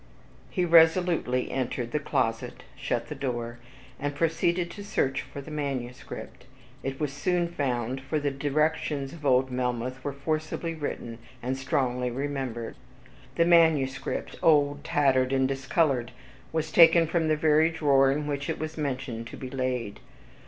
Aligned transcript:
He 0.49 0.65
resolutely 0.65 1.51
entered 1.51 1.91
the 1.91 1.99
closet, 1.99 2.63
shut 2.75 3.07
the 3.07 3.13
door, 3.13 3.59
and 3.99 4.15
proceeded 4.15 4.71
to 4.71 4.83
search 4.83 5.21
for 5.21 5.41
the 5.41 5.51
manuscript. 5.51 6.47
It 6.81 6.99
was 6.99 7.13
soon 7.13 7.47
found, 7.47 8.01
for 8.01 8.19
the 8.19 8.31
directions 8.31 9.13
of 9.13 9.27
old 9.27 9.51
Melmoth 9.51 10.03
were 10.03 10.11
forcibly 10.11 10.73
written, 10.73 11.19
and 11.43 11.55
strongly 11.55 12.09
remembered. 12.09 12.75
The 13.35 13.45
manuscript, 13.45 14.35
old, 14.41 14.83
tattered, 14.83 15.31
and 15.31 15.47
discolored, 15.47 16.11
was 16.51 16.71
taken 16.71 17.05
from 17.05 17.27
the 17.27 17.37
very 17.37 17.69
drawer 17.69 18.11
in 18.11 18.25
which 18.25 18.49
it 18.49 18.57
was 18.57 18.79
mentioned 18.79 19.27
to 19.27 19.37
be 19.37 19.51
laid. 19.51 19.99